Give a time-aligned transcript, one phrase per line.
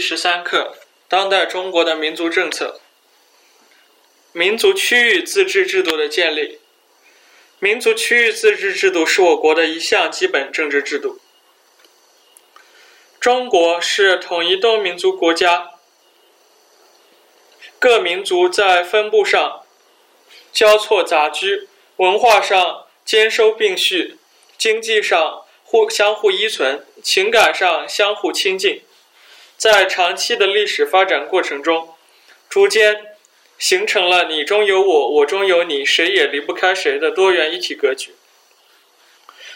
[0.00, 2.80] 十三课：当代中国的民族政策。
[4.32, 6.58] 民族区域自治制度的建立。
[7.58, 11.20] 民族区域自治制度是我国的一项基本政治制度。
[13.20, 15.72] 中国是统一多民族国家，
[17.78, 19.62] 各民族在分布上
[20.52, 24.16] 交错杂居，文化上兼收并蓄，
[24.56, 28.82] 经济上互相互依存，情感上相互亲近。
[29.60, 31.90] 在长期的历史发展过程中，
[32.48, 33.14] 逐渐
[33.58, 38.14] 形成了你中有我，我中有你，谁也离不开谁的多元一体格局。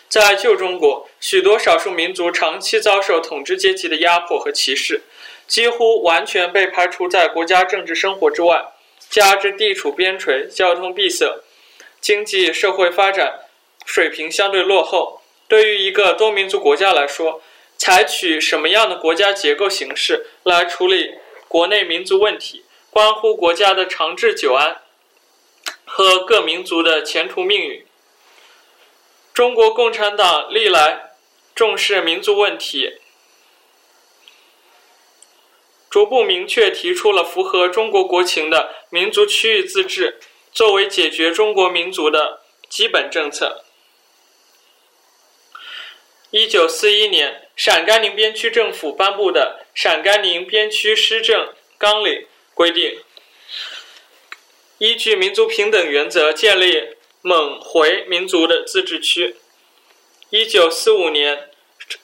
[0.06, 5.04] 在旧中国，许多少数民族长期遭受统治阶级的压迫和歧视，
[5.46, 8.72] 几乎完全被排除在国家政治生活之外。
[9.08, 11.40] 加之地处边陲，交通闭塞，
[12.02, 13.46] 经济社会发展
[13.86, 17.40] 水平相对落后，对于一个多民族国家来说，
[17.84, 21.16] 采取什么样的国家结构形式来处理
[21.48, 24.80] 国内民族问题，关乎国家的长治久安
[25.84, 27.84] 和各民族的前途命运。
[29.34, 31.10] 中国共产党历来
[31.54, 32.94] 重视民族问题，
[35.90, 40.20] 逐步明确提出了符合中国国情的民族区域自治
[40.54, 43.63] 作为解决中国民族的基本政策。
[46.34, 47.42] 一九四一年。
[47.54, 52.12] 陕甘宁边区政府颁布的《陕甘宁边区施政纲领》
[52.52, 52.98] 规定，
[54.78, 59.36] 依据民族平等原则建立蒙回民族的自治区。
[60.30, 61.50] 一九四五年，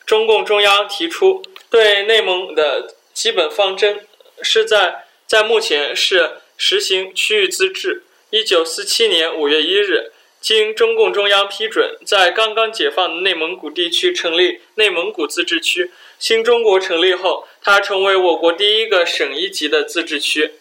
[0.07, 4.07] 中共中央提出对内蒙的基本方针
[4.41, 8.05] 是在在目前是实行区域自治。
[8.31, 10.13] 一九四七年五月一日。
[10.41, 15.91] 经中共中央批准，在刚刚解放的内蒙古地区成立内蒙古自治区。
[16.19, 20.53] 新中国成立后，它成为我国第一个省一级的自治区。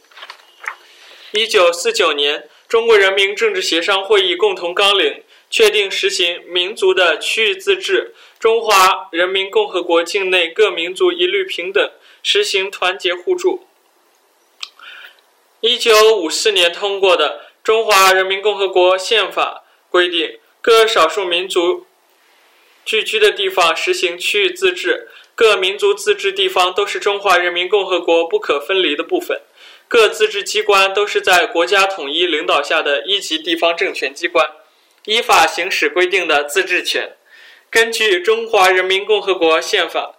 [1.32, 11.90] 一九四九年，中国人民政治协商会议共同纲领确定实行民族的区域自治，中华人民共和国境内各民族一律平等，
[12.22, 13.66] 实行团结互助。
[15.62, 19.64] 一九五四年通过的《中华人民共和国宪法》。
[19.90, 21.86] 规定各少数民族
[22.86, 29.42] 聚居的地方实行区域自治，各民族自治地方都是中华人民共和国不可分离的部分，
[29.88, 34.46] 各自治机关都是在国家统一领导下的一级地方政权机关，
[35.06, 37.16] 依法行使规定的自治权。
[37.70, 40.16] 根据《中华人民共和国宪法》，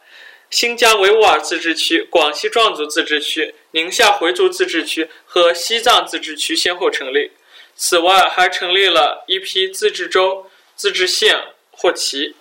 [0.49, 7.33] 新疆维吾尔自治区、广西壮族自治区、宁夏回族自治区和西藏自治区先后成立。
[7.77, 12.35] 此外，还成立了一批自治州、自治县或旗。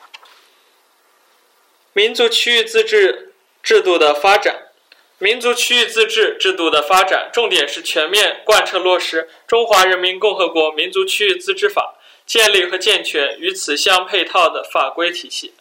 [1.94, 4.70] 民族区域自治制度的发展，
[5.18, 11.96] 民族区域自治制度的发展重点是全面贯彻落实《中华人民共和国民族区域自治法》，
[12.32, 15.54] 建立和健全与此相配套的法规体系。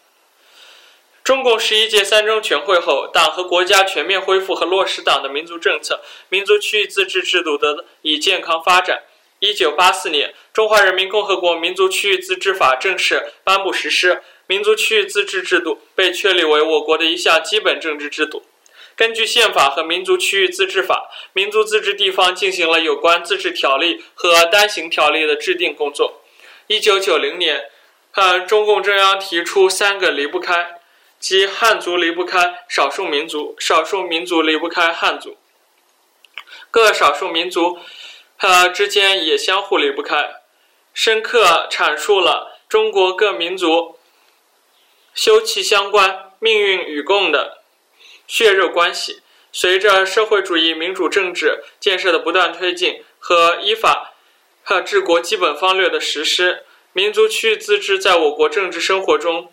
[1.24, 9.02] 中共十一届三中全会后，党和国家全面恢复和落实党的民族政策，民族区域自治制度得以健康发展。
[9.40, 18.42] 一九八四年，《中华人民共和国民族区域自治法》正式颁布实施，民族区域自治制度被确立为我国的一项基本政治制度。
[18.96, 26.20] 根据宪法和民族区域自治法，民族自治地方进行了有关自治条例和单行条例的制定工作。
[26.66, 27.70] 一九九零年，
[28.14, 30.80] 呃，中共中央提出三个离不开，
[31.20, 35.36] 即汉族离不开少数民族，少数民族离不开汉族，
[36.72, 37.78] 各少数民族。
[38.38, 40.42] 它之间也相互离不开，
[40.94, 43.98] 深刻阐述了中国各民族
[45.12, 47.58] 休戚相关、命运与共的
[48.28, 49.20] 血肉关系。
[49.50, 54.14] 随着社会主义民主政治建设的不断推进和依法
[54.84, 59.52] 治国基本方略的实施，民族区域自治在我国政治生活中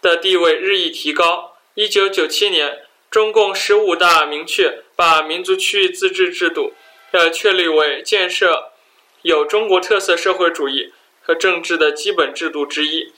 [0.00, 1.56] 的地位日益提高。
[1.74, 6.72] 一九九七年，中共十五大明确把民族区域自治制度。
[7.16, 8.72] 呃，确立为建设
[9.22, 10.92] 有中国特色社会主义
[11.22, 13.10] 和政治的基本制度之一。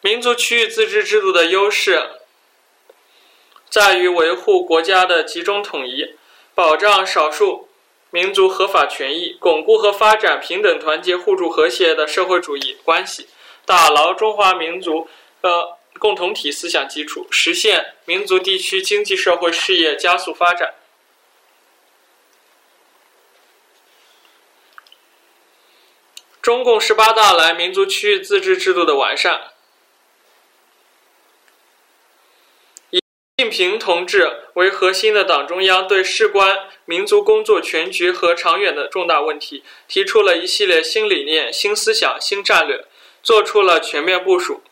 [0.00, 2.10] 民族区域自治制度的优势
[3.68, 6.14] 在于维护国家的集中统一，
[6.54, 7.68] 保障少数
[8.10, 13.26] 民族合法权益，巩固和发展平等、团结、互助、和谐的社会主义关系，
[13.64, 15.08] 打牢中华民族
[15.42, 15.75] 的。
[15.98, 20.74] 共同体思想基础，实现民族地区经济社会事业加速发展。
[26.42, 29.50] 中共十八大来民族区域自治制度的完善，
[32.92, 33.00] 习
[33.36, 42.84] 近平同志为核心的党中央对事关民族工作全局和长远的重大问题，提出了一系列新理念、新思想、新战略，
[43.24, 44.62] 做出了全面部署。